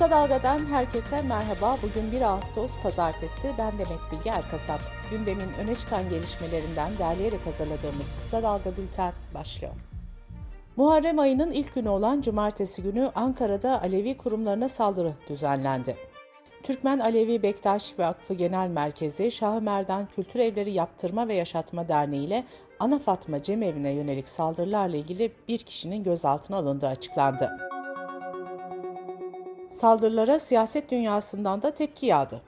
Kısa 0.00 0.10
Dalga'dan 0.10 0.58
herkese 0.58 1.22
merhaba. 1.22 1.76
Bugün 1.82 2.12
1 2.12 2.22
Ağustos 2.22 2.72
Pazartesi. 2.82 3.52
Ben 3.58 3.72
Demet 3.72 4.12
Bilge 4.12 4.30
Erkasap. 4.30 4.80
Gündemin 5.10 5.52
öne 5.60 5.74
çıkan 5.74 6.08
gelişmelerinden 6.10 6.98
derleyerek 6.98 7.46
hazırladığımız 7.46 8.16
Kısa 8.16 8.42
Dalga 8.42 8.76
Bülten 8.76 9.12
başlıyor. 9.34 9.72
Muharrem 10.76 11.18
ayının 11.18 11.50
ilk 11.50 11.74
günü 11.74 11.88
olan 11.88 12.20
Cumartesi 12.20 12.82
günü 12.82 13.12
Ankara'da 13.14 13.82
Alevi 13.82 14.16
kurumlarına 14.16 14.68
saldırı 14.68 15.12
düzenlendi. 15.28 15.96
Türkmen 16.62 16.98
Alevi 16.98 17.42
Bektaş 17.42 17.98
Vakfı 17.98 18.34
Genel 18.34 18.68
Merkezi 18.68 19.30
Şah 19.30 19.60
Merdan 19.60 20.06
Kültür 20.06 20.40
Evleri 20.40 20.70
Yaptırma 20.72 21.28
ve 21.28 21.34
Yaşatma 21.34 21.88
Derneği 21.88 22.26
ile 22.26 22.44
Ana 22.78 22.98
Fatma 22.98 23.42
Cemevi'ne 23.42 23.90
yönelik 23.90 24.28
saldırılarla 24.28 24.96
ilgili 24.96 25.32
bir 25.48 25.58
kişinin 25.58 26.02
gözaltına 26.02 26.56
alındığı 26.56 26.88
açıklandı. 26.88 27.50
Saldırılara 29.80 30.38
siyaset 30.38 30.90
dünyasından 30.90 31.62
da 31.62 31.70
tepki 31.70 32.06
yağdı. 32.06 32.42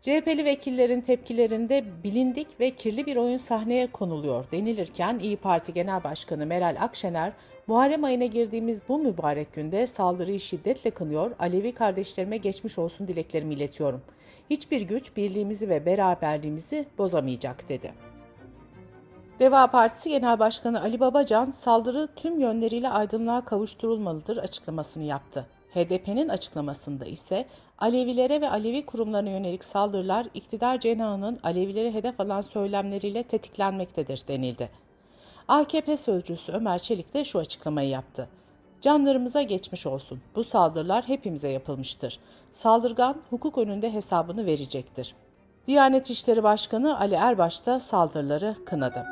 CHP'li 0.00 0.44
vekillerin 0.44 1.00
tepkilerinde 1.00 1.84
bilindik 2.04 2.60
ve 2.60 2.70
kirli 2.70 3.06
bir 3.06 3.16
oyun 3.16 3.36
sahneye 3.36 3.86
konuluyor 3.92 4.44
denilirken 4.52 5.18
İyi 5.18 5.36
Parti 5.36 5.74
Genel 5.74 6.04
Başkanı 6.04 6.46
Meral 6.46 6.76
Akşener, 6.80 7.32
Muharrem 7.66 8.04
ayına 8.04 8.24
girdiğimiz 8.24 8.82
bu 8.88 8.98
mübarek 8.98 9.52
günde 9.52 9.86
saldırıyı 9.86 10.40
şiddetle 10.40 10.90
kınıyor, 10.90 11.30
Alevi 11.38 11.74
kardeşlerime 11.74 12.36
geçmiş 12.36 12.78
olsun 12.78 13.08
dileklerimi 13.08 13.54
iletiyorum. 13.54 14.02
Hiçbir 14.50 14.80
güç 14.80 15.16
birliğimizi 15.16 15.68
ve 15.68 15.86
beraberliğimizi 15.86 16.86
bozamayacak 16.98 17.68
dedi. 17.68 17.92
Deva 19.38 19.66
Partisi 19.66 20.10
Genel 20.10 20.38
Başkanı 20.38 20.82
Ali 20.82 21.00
Babacan, 21.00 21.50
saldırı 21.50 22.08
tüm 22.16 22.40
yönleriyle 22.40 22.88
aydınlığa 22.88 23.44
kavuşturulmalıdır 23.44 24.36
açıklamasını 24.36 25.04
yaptı. 25.04 25.46
HDP'nin 25.74 26.28
açıklamasında 26.28 27.04
ise 27.04 27.46
Alevilere 27.78 28.40
ve 28.40 28.50
Alevi 28.50 28.86
kurumlarına 28.86 29.30
yönelik 29.30 29.64
saldırılar 29.64 30.26
iktidar 30.34 30.80
cenahının 30.80 31.38
Alevileri 31.42 31.94
hedef 31.94 32.20
alan 32.20 32.40
söylemleriyle 32.40 33.22
tetiklenmektedir 33.22 34.22
denildi. 34.28 34.68
AKP 35.48 35.96
sözcüsü 35.96 36.52
Ömer 36.52 36.78
Çelik 36.78 37.14
de 37.14 37.24
şu 37.24 37.38
açıklamayı 37.38 37.88
yaptı. 37.88 38.28
Canlarımıza 38.80 39.42
geçmiş 39.42 39.86
olsun. 39.86 40.20
Bu 40.34 40.44
saldırılar 40.44 41.08
hepimize 41.08 41.48
yapılmıştır. 41.48 42.18
Saldırgan 42.50 43.16
hukuk 43.30 43.58
önünde 43.58 43.92
hesabını 43.92 44.46
verecektir. 44.46 45.14
Diyanet 45.66 46.10
İşleri 46.10 46.42
Başkanı 46.42 47.00
Ali 47.00 47.14
Erbaş 47.14 47.66
da 47.66 47.80
saldırıları 47.80 48.56
kınadı. 48.66 49.06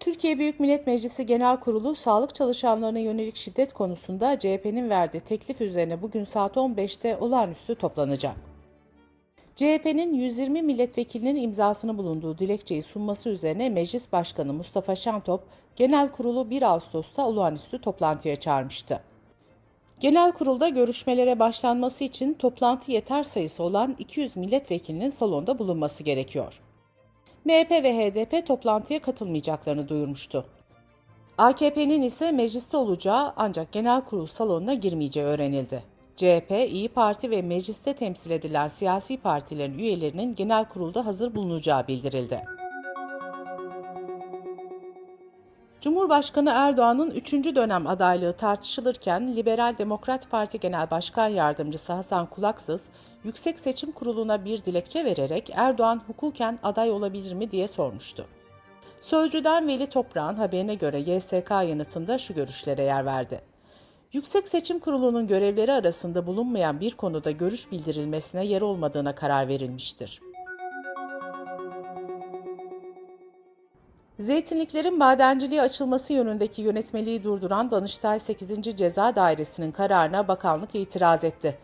Türkiye 0.00 0.38
Büyük 0.38 0.60
Millet 0.60 0.86
Meclisi 0.86 1.26
Genel 1.26 1.60
Kurulu 1.60 1.94
sağlık 1.94 2.34
çalışanlarına 2.34 2.98
yönelik 2.98 3.36
şiddet 3.36 3.72
konusunda 3.72 4.38
CHP'nin 4.38 4.90
verdiği 4.90 5.20
teklif 5.20 5.60
üzerine 5.60 6.02
bugün 6.02 6.24
saat 6.24 6.56
15'te 6.56 7.16
olağanüstü 7.16 7.74
toplanacak. 7.74 8.36
CHP'nin 9.56 10.14
120 10.14 10.62
milletvekilinin 10.62 11.42
imzasını 11.42 11.98
bulunduğu 11.98 12.38
dilekçeyi 12.38 12.82
sunması 12.82 13.28
üzerine 13.28 13.68
Meclis 13.70 14.12
Başkanı 14.12 14.52
Mustafa 14.52 14.96
Şentop, 14.96 15.44
Genel 15.76 16.12
Kurulu 16.12 16.50
1 16.50 16.62
Ağustos'ta 16.62 17.26
olağanüstü 17.26 17.80
toplantıya 17.80 18.36
çağırmıştı. 18.36 19.00
Genel 20.00 20.32
kurulda 20.32 20.68
görüşmelere 20.68 21.38
başlanması 21.38 22.04
için 22.04 22.34
toplantı 22.34 22.92
yeter 22.92 23.22
sayısı 23.22 23.62
olan 23.62 23.96
200 23.98 24.36
milletvekilinin 24.36 25.10
salonda 25.10 25.58
bulunması 25.58 26.04
gerekiyor. 26.04 26.60
MHP 27.48 27.70
ve 27.70 28.10
HDP 28.10 28.46
toplantıya 28.46 29.02
katılmayacaklarını 29.02 29.88
duyurmuştu. 29.88 30.44
AKP'nin 31.38 32.02
ise 32.02 32.32
mecliste 32.32 32.76
olacağı 32.76 33.32
ancak 33.36 33.72
genel 33.72 34.00
kurul 34.00 34.26
salonuna 34.26 34.74
girmeyeceği 34.74 35.26
öğrenildi. 35.26 35.82
CHP, 36.16 36.50
İyi 36.70 36.88
Parti 36.88 37.30
ve 37.30 37.42
mecliste 37.42 37.92
temsil 37.92 38.30
edilen 38.30 38.68
siyasi 38.68 39.16
partilerin 39.16 39.78
üyelerinin 39.78 40.34
genel 40.34 40.64
kurulda 40.64 41.06
hazır 41.06 41.34
bulunacağı 41.34 41.88
bildirildi. 41.88 42.44
Cumhurbaşkanı 45.80 46.50
Erdoğan'ın 46.54 47.10
3. 47.10 47.32
dönem 47.32 47.86
adaylığı 47.86 48.32
tartışılırken 48.32 49.36
Liberal 49.36 49.78
Demokrat 49.78 50.30
Parti 50.30 50.60
Genel 50.60 50.90
Başkan 50.90 51.28
Yardımcısı 51.28 51.92
Hasan 51.92 52.26
Kulaksız, 52.26 52.88
Yüksek 53.24 53.58
Seçim 53.58 53.92
Kurulu'na 53.92 54.44
bir 54.44 54.64
dilekçe 54.64 55.04
vererek 55.04 55.50
Erdoğan 55.54 56.02
hukuken 56.06 56.58
aday 56.62 56.90
olabilir 56.90 57.32
mi 57.32 57.50
diye 57.50 57.68
sormuştu. 57.68 58.26
Sözcüden 59.00 59.68
Veli 59.68 59.86
Toprağ'ın 59.86 60.36
haberine 60.36 60.74
göre 60.74 60.98
YSK 60.98 61.50
yanıtında 61.50 62.18
şu 62.18 62.34
görüşlere 62.34 62.82
yer 62.82 63.06
verdi. 63.06 63.40
Yüksek 64.12 64.48
Seçim 64.48 64.78
Kurulu'nun 64.78 65.26
görevleri 65.26 65.72
arasında 65.72 66.26
bulunmayan 66.26 66.80
bir 66.80 66.92
konuda 66.92 67.30
görüş 67.30 67.72
bildirilmesine 67.72 68.46
yer 68.46 68.60
olmadığına 68.60 69.14
karar 69.14 69.48
verilmiştir. 69.48 70.20
Zeytinliklerin 74.18 74.98
madenciliğe 74.98 75.62
açılması 75.62 76.12
yönündeki 76.12 76.62
yönetmeliği 76.62 77.24
durduran 77.24 77.70
Danıştay 77.70 78.18
8. 78.18 78.76
Ceza 78.76 79.16
Dairesi'nin 79.16 79.72
kararına 79.72 80.28
bakanlık 80.28 80.74
itiraz 80.74 81.24
etti. 81.24 81.58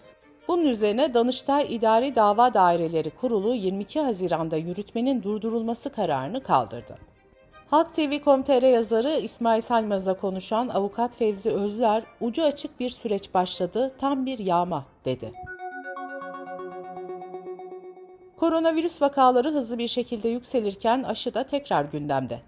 Bunun 0.49 0.65
üzerine 0.65 1.15
Danıştay 1.15 1.75
İdari 1.75 2.15
Dava 2.15 2.55
Daireleri 2.55 3.11
Kurulu 3.11 3.55
22 3.55 4.01
Haziran'da 4.01 4.57
yürütmenin 4.57 5.23
durdurulması 5.23 5.93
kararını 5.93 6.43
kaldırdı. 6.43 6.99
Halk 7.71 7.95
TV.com.tr 7.95 8.63
yazarı 8.63 9.11
İsmail 9.11 9.61
Salmaz'la 9.61 10.15
konuşan 10.15 10.69
avukat 10.69 11.17
Fevzi 11.17 11.51
Özler, 11.51 12.03
ucu 12.21 12.45
açık 12.45 12.81
bir 12.81 12.89
süreç 12.89 13.35
başladı, 13.35 13.93
tam 14.01 14.27
bir 14.27 14.39
yağma 14.39 14.85
dedi. 15.05 15.33
Koronavirüs 18.37 19.03
vakaları 19.03 19.53
hızlı 19.53 19.78
bir 19.78 19.89
şekilde 19.89 20.28
yükselirken 20.28 21.03
aşı 21.03 21.34
da 21.34 21.45
tekrar 21.45 21.84
gündemde. 21.84 22.41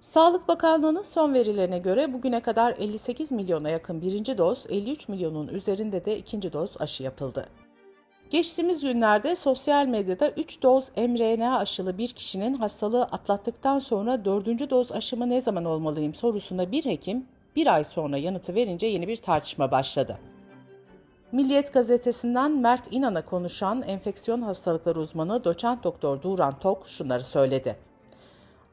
Sağlık 0.00 0.48
Bakanlığı'nın 0.48 1.02
son 1.02 1.34
verilerine 1.34 1.78
göre 1.78 2.12
bugüne 2.12 2.40
kadar 2.40 2.74
58 2.78 3.32
milyona 3.32 3.70
yakın 3.70 4.02
birinci 4.02 4.38
doz, 4.38 4.66
53 4.68 5.08
milyonun 5.08 5.48
üzerinde 5.48 6.04
de 6.04 6.18
ikinci 6.18 6.52
doz 6.52 6.70
aşı 6.80 7.02
yapıldı. 7.02 7.48
Geçtiğimiz 8.30 8.80
günlerde 8.80 9.36
sosyal 9.36 9.86
medyada 9.86 10.30
3 10.30 10.62
doz 10.62 10.88
mRNA 10.96 11.58
aşılı 11.58 11.98
bir 11.98 12.08
kişinin 12.08 12.54
hastalığı 12.54 13.02
atlattıktan 13.02 13.78
sonra 13.78 14.24
4. 14.24 14.70
doz 14.70 14.92
aşımı 14.92 15.28
ne 15.28 15.40
zaman 15.40 15.64
olmalıyım 15.64 16.14
sorusuna 16.14 16.72
bir 16.72 16.84
hekim 16.84 17.26
bir 17.56 17.74
ay 17.74 17.84
sonra 17.84 18.18
yanıtı 18.18 18.54
verince 18.54 18.86
yeni 18.86 19.08
bir 19.08 19.16
tartışma 19.16 19.70
başladı. 19.70 20.18
Milliyet 21.32 21.72
gazetesinden 21.72 22.52
Mert 22.52 22.92
İnan'a 22.92 23.24
konuşan 23.24 23.82
enfeksiyon 23.82 24.42
hastalıkları 24.42 25.00
uzmanı 25.00 25.44
doçent 25.44 25.84
doktor 25.84 26.22
Duran 26.22 26.58
Tok 26.58 26.88
şunları 26.88 27.24
söyledi. 27.24 27.76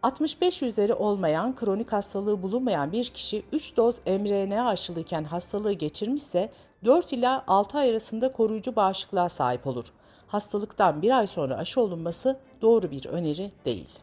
65 0.04 0.64
üzeri 0.64 0.94
olmayan, 0.94 1.56
kronik 1.56 1.94
hastalığı 1.94 2.42
bulunmayan 2.42 2.92
bir 2.92 3.06
kişi 3.06 3.44
3 3.52 3.78
doz 3.78 4.00
mRNA 4.08 4.68
aşılıyken 4.68 5.24
hastalığı 5.24 5.74
geçirmişse 5.74 6.50
4 6.86 7.14
ila 7.14 7.44
6 7.48 7.78
ay 7.78 7.90
arasında 7.90 8.32
koruyucu 8.32 8.76
bağışıklığa 8.76 9.30
sahip 9.30 9.68
olur. 9.68 9.94
Hastalıktan 10.28 11.02
bir 11.02 11.18
ay 11.18 11.28
sonra 11.28 11.58
aşı 11.58 11.82
olunması 11.82 12.40
doğru 12.62 12.92
bir 12.92 13.06
öneri 13.06 13.52
değil. 13.66 14.00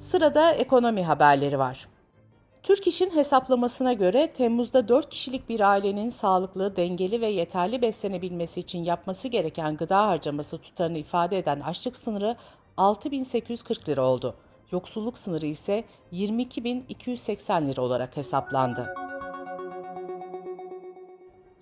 Sırada 0.00 0.52
ekonomi 0.52 1.04
haberleri 1.04 1.58
var. 1.58 1.88
Türk 2.62 2.86
İş'in 2.86 3.10
hesaplamasına 3.10 3.92
göre 3.92 4.26
Temmuz'da 4.26 4.88
4 4.88 5.10
kişilik 5.10 5.48
bir 5.48 5.60
ailenin 5.60 6.08
sağlıklı, 6.08 6.76
dengeli 6.76 7.20
ve 7.20 7.26
yeterli 7.26 7.82
beslenebilmesi 7.82 8.60
için 8.60 8.84
yapması 8.84 9.28
gereken 9.28 9.76
gıda 9.76 10.08
harcaması 10.08 10.58
tutarını 10.58 10.98
ifade 10.98 11.38
eden 11.38 11.60
açlık 11.60 11.96
sınırı 11.96 12.36
6840 12.76 13.88
lira 13.88 14.02
oldu. 14.02 14.34
Yoksulluk 14.72 15.18
sınırı 15.18 15.46
ise 15.46 15.84
22.280 16.12 17.68
lira 17.68 17.82
olarak 17.82 18.16
hesaplandı. 18.16 18.94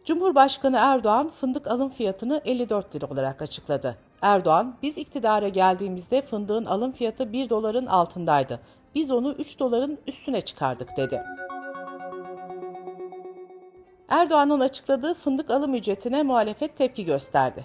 Cumhurbaşkanı 0.04 0.76
Erdoğan 0.80 1.30
fındık 1.30 1.66
alım 1.66 1.88
fiyatını 1.88 2.42
54 2.44 2.94
lira 2.94 3.06
olarak 3.06 3.42
açıkladı. 3.42 3.96
Erdoğan, 4.22 4.76
biz 4.82 4.98
iktidara 4.98 5.48
geldiğimizde 5.48 6.22
fındığın 6.22 6.64
alım 6.64 6.92
fiyatı 6.92 7.32
1 7.32 7.50
doların 7.50 7.86
altındaydı 7.86 8.60
biz 8.94 9.10
onu 9.10 9.32
3 9.32 9.58
doların 9.58 9.98
üstüne 10.06 10.40
çıkardık 10.40 10.96
dedi. 10.96 11.22
Erdoğan'ın 14.08 14.60
açıkladığı 14.60 15.14
fındık 15.14 15.50
alım 15.50 15.74
ücretine 15.74 16.22
muhalefet 16.22 16.76
tepki 16.76 17.04
gösterdi. 17.04 17.64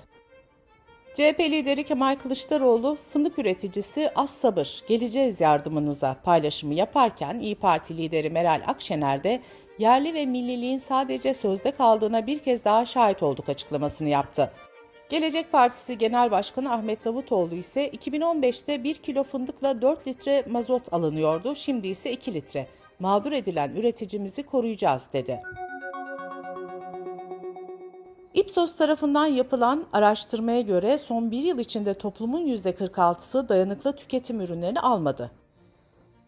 CHP 1.14 1.40
lideri 1.40 1.84
Kemal 1.84 2.16
Kılıçdaroğlu 2.16 2.98
fındık 3.10 3.40
üreticisi 3.40 4.12
az 4.16 4.30
sabır 4.30 4.84
geleceğiz 4.88 5.42
yardımınıza 5.42 6.18
paylaşımı 6.24 6.74
yaparken 6.74 7.40
İyi 7.40 7.56
Parti 7.56 7.98
lideri 7.98 8.30
Meral 8.30 8.62
Akşener 8.68 9.24
de 9.24 9.42
yerli 9.80 10.14
ve 10.14 10.26
milliliğin 10.26 10.78
sadece 10.78 11.34
sözde 11.34 11.72
kaldığına 11.72 12.28
bir 12.28 12.40
kez 12.40 12.66
daha 12.66 12.86
şahit 12.86 13.24
olduk 13.24 13.50
açıklamasını 13.50 14.10
yaptı. 14.10 14.52
Gelecek 15.10 15.52
Partisi 15.52 15.98
Genel 15.98 16.32
Başkanı 16.32 16.74
Ahmet 16.74 17.06
Davutoğlu 17.06 17.56
ise 17.56 17.90
2015'te 17.90 18.84
1 18.84 18.96
kilo 18.96 19.24
fındıkla 19.24 19.82
4 19.82 20.08
litre 20.08 20.44
mazot 20.50 20.94
alınıyordu, 20.94 21.56
şimdi 21.56 21.88
ise 21.88 22.12
2 22.12 22.34
litre. 22.34 22.68
Mağdur 23.00 23.32
edilen 23.32 23.76
üreticimizi 23.76 24.44
koruyacağız 24.44 25.08
dedi. 25.14 25.42
Ipsos 28.34 28.78
tarafından 28.78 29.26
yapılan 29.26 29.86
araştırmaya 29.94 30.62
göre 30.62 30.98
son 30.98 31.32
bir 31.32 31.44
yıl 31.44 31.60
içinde 31.60 31.94
toplumun 31.94 32.48
%46'sı 32.48 33.50
dayanıklı 33.50 33.96
tüketim 33.96 34.42
ürünlerini 34.42 34.80
almadı. 34.80 35.32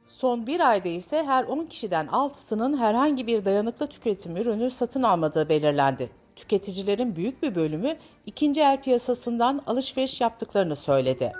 Son 0.07 0.47
bir 0.47 0.69
ayda 0.69 0.89
ise 0.89 1.23
her 1.23 1.43
10 1.43 1.65
kişiden 1.65 2.05
6'sının 2.07 2.77
herhangi 2.77 3.27
bir 3.27 3.45
dayanıklı 3.45 3.87
tüketim 3.87 4.37
ürünü 4.37 4.71
satın 4.71 5.03
almadığı 5.03 5.49
belirlendi. 5.49 6.09
Tüketicilerin 6.37 7.15
büyük 7.15 7.43
bir 7.43 7.55
bölümü 7.55 7.97
ikinci 8.25 8.61
el 8.61 8.81
piyasasından 8.81 9.61
alışveriş 9.67 10.21
yaptıklarını 10.21 10.75
söyledi. 10.75 11.31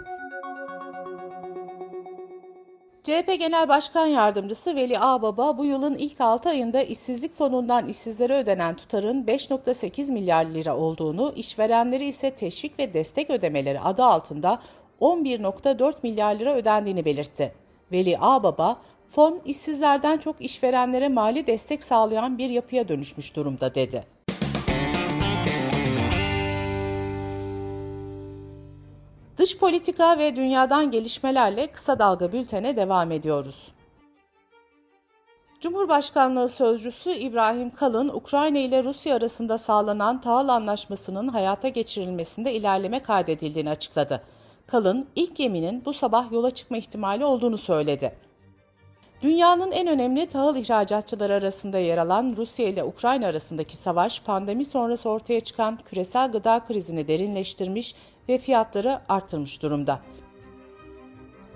CHP 3.04 3.40
Genel 3.40 3.70
Başkan 3.70 4.08
Yardımcısı 4.08 4.76
Veli 4.76 5.00
Ağbaba 5.00 5.58
bu 5.58 5.66
yılın 5.66 5.96
ilk 5.96 6.22
6 6.22 6.50
ayında 6.50 6.82
işsizlik 6.82 7.38
fonundan 7.38 7.88
işsizlere 7.88 8.38
ödenen 8.38 8.76
tutarın 8.76 9.24
5.8 9.24 10.12
milyar 10.12 10.46
lira 10.46 10.78
olduğunu, 10.78 11.34
işverenleri 11.36 12.08
ise 12.08 12.32
teşvik 12.32 12.80
ve 12.80 12.94
destek 12.94 13.30
ödemeleri 13.30 13.80
adı 13.80 14.04
altında 14.04 14.62
11.4 15.02 15.94
milyar 16.04 16.36
lira 16.36 16.56
ödendiğini 16.56 17.06
belirtti. 17.06 17.54
Veli 17.92 18.18
Ağbaba, 18.20 18.78
fon 19.10 19.42
işsizlerden 19.46 20.18
çok 20.18 20.42
işverenlere 20.42 21.10
mali 21.10 21.48
destek 21.48 21.84
sağlayan 21.84 22.38
bir 22.38 22.50
yapıya 22.50 22.88
dönüşmüş 22.88 23.36
durumda 23.36 23.76
dedi. 23.76 24.17
Dış 29.48 29.58
politika 29.58 30.18
ve 30.18 30.36
dünyadan 30.36 30.92
gelişmelerle 30.92 31.68
kısa 31.68 32.00
dalga 32.00 32.34
bültene 32.34 32.76
devam 32.76 33.12
ediyoruz. 33.12 33.72
Cumhurbaşkanlığı 35.62 36.50
Sözcüsü 36.50 37.12
İbrahim 37.12 37.70
Kalın, 37.70 38.10
Ukrayna 38.10 38.58
ile 38.58 38.84
Rusya 38.84 39.16
arasında 39.16 39.58
sağlanan 39.58 40.22
tahıl 40.22 40.48
anlaşmasının 40.48 41.28
hayata 41.28 41.68
geçirilmesinde 41.68 42.54
ilerleme 42.54 43.00
kaydedildiğini 43.00 43.70
açıkladı. 43.70 44.22
Kalın, 44.68 45.08
ilk 45.16 45.36
geminin 45.36 45.86
bu 45.86 45.94
sabah 45.94 46.32
yola 46.32 46.52
çıkma 46.52 46.78
ihtimali 46.78 47.26
olduğunu 47.26 47.58
söyledi. 47.58 48.16
Dünyanın 49.22 49.72
en 49.72 49.88
önemli 49.88 50.26
tahıl 50.26 50.56
ihracatçıları 50.56 51.34
arasında 51.34 51.80
yer 51.80 51.98
alan 51.98 52.34
Rusya 52.38 52.68
ile 52.68 52.84
Ukrayna 52.84 53.28
arasındaki 53.28 53.78
savaş, 53.78 54.22
pandemi 54.22 54.66
sonrası 54.66 55.10
ortaya 55.10 55.40
çıkan 55.40 55.80
küresel 55.86 56.32
gıda 56.32 56.60
krizini 56.68 57.08
derinleştirmiş 57.08 57.96
ve 58.30 58.38
fiyatları 58.38 59.00
arttırmış 59.10 59.62
durumda. 59.62 60.00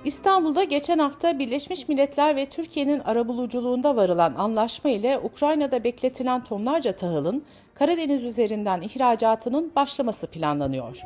İstanbul'da 0.05 0.63
geçen 0.63 0.99
hafta 0.99 1.39
Birleşmiş 1.39 1.87
Milletler 1.87 2.35
ve 2.35 2.49
Türkiye'nin 2.49 2.99
arabuluculuğunda 2.99 3.95
varılan 3.95 4.35
anlaşma 4.35 4.89
ile 4.89 5.19
Ukrayna'da 5.19 5.83
bekletilen 5.83 6.43
tonlarca 6.43 6.95
tahılın 6.95 7.43
Karadeniz 7.73 8.23
üzerinden 8.23 8.81
ihracatının 8.81 9.71
başlaması 9.75 10.27
planlanıyor. 10.27 11.01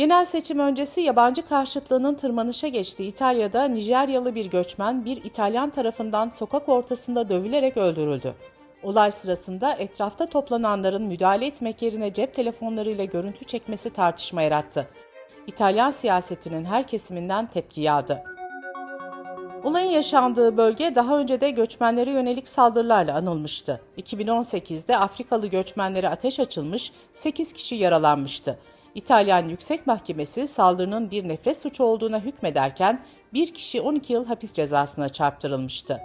Genel 0.00 0.24
seçim 0.24 0.58
öncesi 0.58 1.00
yabancı 1.00 1.48
karşıtlığının 1.48 2.14
tırmanışa 2.14 2.68
geçtiği 2.68 3.08
İtalya'da 3.08 3.64
Nijeryalı 3.64 4.34
bir 4.34 4.46
göçmen 4.46 5.04
bir 5.04 5.24
İtalyan 5.24 5.70
tarafından 5.70 6.28
sokak 6.28 6.68
ortasında 6.68 7.28
dövülerek 7.28 7.76
öldürüldü. 7.76 8.34
Olay 8.82 9.10
sırasında 9.10 9.72
etrafta 9.72 10.26
toplananların 10.26 11.02
müdahale 11.02 11.46
etmek 11.46 11.82
yerine 11.82 12.12
cep 12.12 12.34
telefonlarıyla 12.34 13.04
görüntü 13.04 13.44
çekmesi 13.44 13.90
tartışma 13.90 14.42
yarattı. 14.42 14.88
İtalyan 15.46 15.90
siyasetinin 15.90 16.64
her 16.64 16.86
kesiminden 16.86 17.46
tepki 17.46 17.80
yağdı. 17.80 18.22
Olayın 19.64 19.90
yaşandığı 19.90 20.56
bölge 20.56 20.94
daha 20.94 21.18
önce 21.18 21.40
de 21.40 21.50
göçmenlere 21.50 22.10
yönelik 22.10 22.48
saldırılarla 22.48 23.14
anılmıştı. 23.14 23.80
2018'de 23.98 24.96
Afrikalı 24.96 25.46
göçmenlere 25.46 26.08
ateş 26.08 26.40
açılmış, 26.40 26.92
8 27.14 27.52
kişi 27.52 27.74
yaralanmıştı. 27.74 28.58
İtalyan 28.94 29.48
Yüksek 29.48 29.86
Mahkemesi 29.86 30.48
saldırının 30.48 31.10
bir 31.10 31.28
nefret 31.28 31.58
suçu 31.58 31.84
olduğuna 31.84 32.20
hükmederken 32.20 33.00
bir 33.32 33.54
kişi 33.54 33.80
12 33.80 34.12
yıl 34.12 34.26
hapis 34.26 34.52
cezasına 34.52 35.08
çarptırılmıştı. 35.08 36.00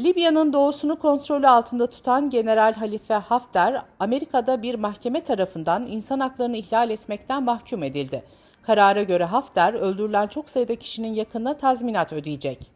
Libya'nın 0.00 0.52
doğusunu 0.52 0.98
kontrolü 0.98 1.48
altında 1.48 1.86
tutan 1.86 2.30
General 2.30 2.74
Halife 2.74 3.14
Hafter, 3.14 3.82
Amerika'da 3.98 4.62
bir 4.62 4.74
mahkeme 4.74 5.22
tarafından 5.22 5.86
insan 5.86 6.20
haklarını 6.20 6.56
ihlal 6.56 6.90
etmekten 6.90 7.42
mahkum 7.42 7.82
edildi. 7.82 8.22
Karara 8.62 9.02
göre 9.02 9.24
Hafter, 9.24 9.74
öldürülen 9.74 10.26
çok 10.26 10.50
sayıda 10.50 10.76
kişinin 10.76 11.14
yakınına 11.14 11.56
tazminat 11.56 12.12
ödeyecek. 12.12 12.75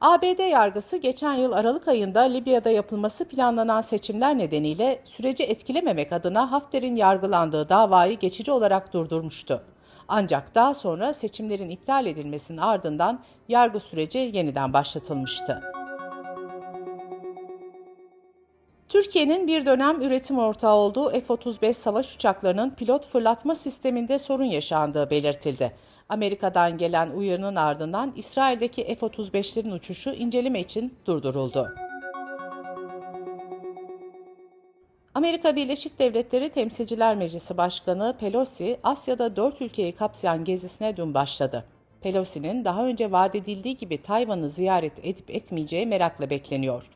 ABD 0.00 0.50
yargısı 0.50 0.96
geçen 0.96 1.34
yıl 1.34 1.52
Aralık 1.52 1.88
ayında 1.88 2.20
Libya'da 2.20 2.70
yapılması 2.70 3.24
planlanan 3.24 3.80
seçimler 3.80 4.38
nedeniyle 4.38 5.00
süreci 5.04 5.44
etkilememek 5.44 6.12
adına 6.12 6.52
Hafter'in 6.52 6.96
yargılandığı 6.96 7.68
davayı 7.68 8.18
geçici 8.18 8.52
olarak 8.52 8.92
durdurmuştu. 8.92 9.62
Ancak 10.08 10.54
daha 10.54 10.74
sonra 10.74 11.12
seçimlerin 11.12 11.70
iptal 11.70 12.06
edilmesinin 12.06 12.58
ardından 12.58 13.20
yargı 13.48 13.80
süreci 13.80 14.18
yeniden 14.18 14.72
başlatılmıştı. 14.72 15.62
Türkiye'nin 18.88 19.46
bir 19.46 19.66
dönem 19.66 20.02
üretim 20.02 20.38
ortağı 20.38 20.74
olduğu 20.74 21.10
F-35 21.10 21.72
savaş 21.72 22.14
uçaklarının 22.14 22.70
pilot 22.70 23.06
fırlatma 23.06 23.54
sisteminde 23.54 24.18
sorun 24.18 24.44
yaşandığı 24.44 25.10
belirtildi. 25.10 25.72
Amerika'dan 26.10 26.78
gelen 26.78 27.10
uyarının 27.10 27.56
ardından 27.56 28.12
İsrail'deki 28.16 28.84
F-35'lerin 28.84 29.74
uçuşu 29.74 30.10
inceleme 30.10 30.60
için 30.60 30.94
durduruldu. 31.06 31.68
Amerika 35.14 35.56
Birleşik 35.56 35.98
Devletleri 35.98 36.48
Temsilciler 36.48 37.16
Meclisi 37.16 37.56
Başkanı 37.56 38.16
Pelosi, 38.20 38.78
Asya'da 38.82 39.36
dört 39.36 39.62
ülkeyi 39.62 39.92
kapsayan 39.92 40.44
gezisine 40.44 40.96
dün 40.96 41.14
başladı. 41.14 41.64
Pelosi'nin 42.00 42.64
daha 42.64 42.86
önce 42.86 43.12
vaat 43.12 43.34
edildiği 43.34 43.76
gibi 43.76 44.02
Tayvan'ı 44.02 44.48
ziyaret 44.48 44.92
edip 45.02 45.30
etmeyeceği 45.30 45.86
merakla 45.86 46.30
bekleniyor. 46.30 46.90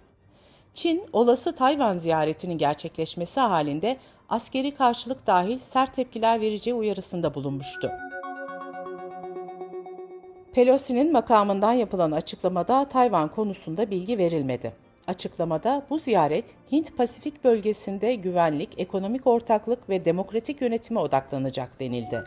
Çin, 0.74 1.02
olası 1.12 1.54
Tayvan 1.54 1.92
ziyaretinin 1.92 2.58
gerçekleşmesi 2.58 3.40
halinde 3.40 3.96
askeri 4.28 4.74
karşılık 4.74 5.26
dahil 5.26 5.58
sert 5.58 5.94
tepkiler 5.94 6.40
vereceği 6.40 6.74
uyarısında 6.74 7.34
bulunmuştu. 7.34 7.90
Pelosi'nin 10.54 11.12
makamından 11.12 11.72
yapılan 11.72 12.10
açıklamada 12.12 12.88
Tayvan 12.88 13.28
konusunda 13.28 13.90
bilgi 13.90 14.18
verilmedi. 14.18 14.72
Açıklamada 15.06 15.82
bu 15.90 15.98
ziyaret 15.98 16.54
Hint-Pasifik 16.72 17.44
bölgesinde 17.44 18.14
güvenlik, 18.14 18.68
ekonomik 18.78 19.26
ortaklık 19.26 19.88
ve 19.88 20.04
demokratik 20.04 20.60
yönetime 20.60 21.00
odaklanacak 21.00 21.80
denildi. 21.80 22.24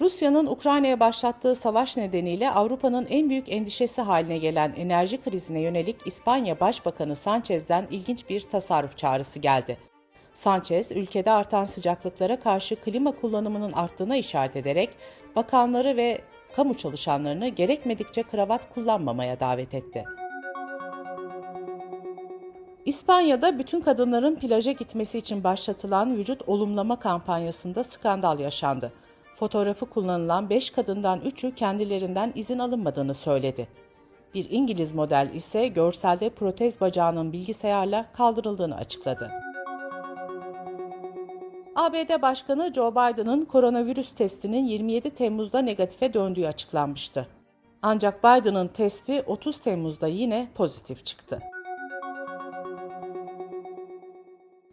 Rusya'nın 0.00 0.46
Ukrayna'ya 0.46 1.00
başlattığı 1.00 1.54
savaş 1.54 1.96
nedeniyle 1.96 2.50
Avrupa'nın 2.50 3.06
en 3.10 3.30
büyük 3.30 3.52
endişesi 3.52 4.02
haline 4.02 4.38
gelen 4.38 4.72
enerji 4.76 5.20
krizine 5.20 5.60
yönelik 5.60 5.96
İspanya 6.06 6.60
Başbakanı 6.60 7.16
Sanchez'den 7.16 7.86
ilginç 7.90 8.28
bir 8.28 8.40
tasarruf 8.40 8.96
çağrısı 8.96 9.38
geldi. 9.38 9.89
Sanchez, 10.32 10.92
ülkede 10.92 11.30
artan 11.30 11.64
sıcaklıklara 11.64 12.40
karşı 12.40 12.76
klima 12.76 13.12
kullanımının 13.12 13.72
arttığına 13.72 14.16
işaret 14.16 14.56
ederek 14.56 14.90
bakanları 15.36 15.96
ve 15.96 16.20
kamu 16.56 16.74
çalışanlarını 16.74 17.48
gerekmedikçe 17.48 18.22
kravat 18.22 18.74
kullanmamaya 18.74 19.40
davet 19.40 19.74
etti. 19.74 20.04
İspanya'da 22.84 23.58
bütün 23.58 23.80
kadınların 23.80 24.36
plaja 24.36 24.72
gitmesi 24.72 25.18
için 25.18 25.44
başlatılan 25.44 26.16
vücut 26.16 26.48
olumlama 26.48 26.98
kampanyasında 26.98 27.84
skandal 27.84 28.38
yaşandı. 28.38 28.92
Fotoğrafı 29.36 29.86
kullanılan 29.86 30.50
5 30.50 30.70
kadından 30.70 31.20
3'ü 31.20 31.54
kendilerinden 31.54 32.32
izin 32.34 32.58
alınmadığını 32.58 33.14
söyledi. 33.14 33.68
Bir 34.34 34.50
İngiliz 34.50 34.94
model 34.94 35.30
ise 35.34 35.68
görselde 35.68 36.30
protez 36.30 36.80
bacağının 36.80 37.32
bilgisayarla 37.32 38.06
kaldırıldığını 38.12 38.76
açıkladı. 38.76 39.49
ABD 41.80 42.22
Başkanı 42.22 42.72
Joe 42.74 42.90
Biden'ın 42.90 43.44
koronavirüs 43.44 44.12
testinin 44.12 44.66
27 44.66 45.10
Temmuz'da 45.10 45.58
negatife 45.62 46.14
döndüğü 46.14 46.46
açıklanmıştı. 46.46 47.26
Ancak 47.82 48.24
Biden'ın 48.24 48.68
testi 48.68 49.22
30 49.26 49.60
Temmuz'da 49.60 50.06
yine 50.06 50.48
pozitif 50.54 51.04
çıktı. 51.04 51.40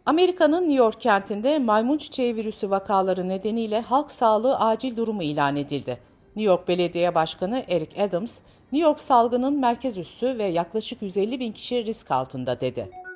Amerika'nın 0.06 0.62
New 0.62 0.74
York 0.74 1.00
kentinde 1.00 1.58
maymun 1.58 1.98
çiçeği 1.98 2.36
virüsü 2.36 2.70
vakaları 2.70 3.28
nedeniyle 3.28 3.80
halk 3.80 4.10
sağlığı 4.10 4.58
acil 4.58 4.96
durumu 4.96 5.22
ilan 5.22 5.56
edildi. 5.56 5.98
New 6.36 6.52
York 6.52 6.68
Belediye 6.68 7.14
Başkanı 7.14 7.64
Eric 7.68 8.02
Adams, 8.02 8.40
New 8.72 8.88
York 8.88 9.00
salgının 9.00 9.60
merkez 9.60 9.98
üssü 9.98 10.38
ve 10.38 10.44
yaklaşık 10.44 11.02
150 11.02 11.40
bin 11.40 11.52
kişi 11.52 11.84
risk 11.84 12.10
altında 12.10 12.60
dedi. 12.60 13.07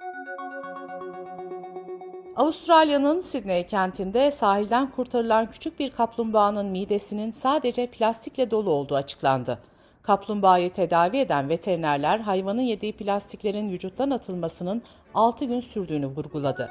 Avustralya'nın 2.37 3.21
Sydney 3.21 3.67
kentinde 3.67 4.31
sahilden 4.31 4.91
kurtarılan 4.91 5.51
küçük 5.51 5.81
bir 5.81 5.91
kaplumbağanın 5.91 6.67
midesinin 6.67 7.31
sadece 7.31 7.87
plastikle 7.87 8.51
dolu 8.51 8.71
olduğu 8.71 8.95
açıklandı. 8.95 9.59
Kaplumbağayı 10.03 10.73
tedavi 10.73 11.17
eden 11.17 11.49
veterinerler 11.49 12.19
hayvanın 12.19 12.63
yediği 12.63 12.93
plastiklerin 12.93 13.71
vücuttan 13.71 14.11
atılmasının 14.11 14.83
6 15.15 15.45
gün 15.45 15.61
sürdüğünü 15.61 16.07
vurguladı. 16.07 16.71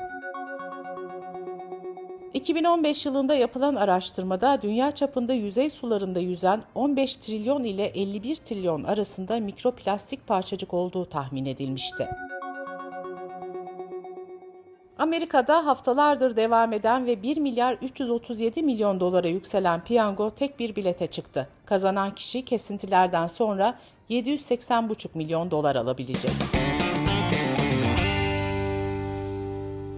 2015 2.33 3.05
yılında 3.05 3.33
yapılan 3.33 3.75
araştırmada 3.75 4.61
dünya 4.61 4.91
çapında 4.91 5.33
yüzey 5.33 5.69
sularında 5.69 6.19
yüzen 6.19 6.63
15 6.75 7.15
trilyon 7.15 7.63
ile 7.63 7.85
51 7.85 8.35
trilyon 8.35 8.83
arasında 8.83 9.39
mikroplastik 9.39 10.27
parçacık 10.27 10.73
olduğu 10.73 11.05
tahmin 11.05 11.45
edilmişti. 11.45 12.07
Amerika'da 15.01 15.65
haftalardır 15.65 16.36
devam 16.36 16.74
eden 16.74 17.05
ve 17.05 17.24
1 17.24 17.38
milyar 17.38 17.77
337 17.81 18.63
milyon 18.63 19.00
dolara 19.00 19.27
yükselen 19.27 19.84
piyango 19.84 20.29
tek 20.29 20.60
bir 20.60 20.75
bilete 20.75 21.08
çıktı. 21.08 21.48
Kazanan 21.65 22.15
kişi 22.15 22.46
kesintilerden 22.46 23.27
sonra 23.27 23.79
780,5 24.10 25.17
milyon 25.17 25.51
dolar 25.51 25.75
alabilecek. 25.75 26.31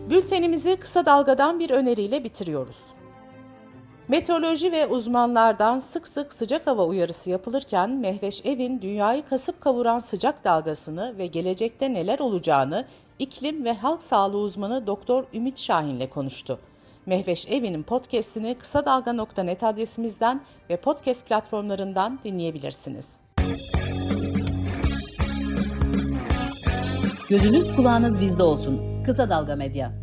Bültenimizi 0.10 0.76
kısa 0.76 1.06
dalgadan 1.06 1.60
bir 1.60 1.70
öneriyle 1.70 2.24
bitiriyoruz. 2.24 2.78
Meteoroloji 4.14 4.72
ve 4.72 4.88
uzmanlardan 4.88 5.80
sık 5.80 6.08
sık 6.08 6.34
sıcak 6.34 6.68
hava 6.68 6.86
uyarısı 6.86 7.30
yapılırken 7.30 7.90
Mehveş 7.90 8.46
Evin 8.46 8.82
dünyayı 8.82 9.26
kasıp 9.26 9.62
kavuran 9.62 10.00
sıcak 10.00 10.44
dalgasını 10.44 11.18
ve 11.18 11.28
gelecekte 11.28 11.94
neler 11.94 12.20
olacağını 12.20 12.86
iklim 13.20 13.66
ve 13.66 13.74
halk 13.74 14.04
sağlığı 14.04 14.38
uzmanı 14.38 14.88
Doktor 14.88 15.24
Ümit 15.34 15.60
Şahin 15.60 15.96
ile 15.96 16.10
konuştu. 16.10 16.60
Mehveş 17.06 17.48
Evi'nin 17.48 17.84
podcast'ini 17.84 18.56
kısa 18.56 18.86
dalga.net 18.86 19.64
adresimizden 19.64 20.42
ve 20.70 20.78
podcast 20.78 21.28
platformlarından 21.28 22.20
dinleyebilirsiniz. 22.24 23.10
Gözünüz 27.30 27.76
kulağınız 27.76 28.22
bizde 28.22 28.44
olsun. 28.44 29.04
Kısa 29.04 29.30
Dalga 29.30 29.56
Medya. 29.56 30.03